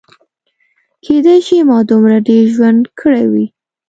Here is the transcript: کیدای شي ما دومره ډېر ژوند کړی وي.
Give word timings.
کیدای 1.05 1.39
شي 1.47 1.57
ما 1.69 1.77
دومره 1.91 2.17
ډېر 2.27 2.43
ژوند 2.55 2.81
کړی 3.01 3.25
وي. 3.31 3.45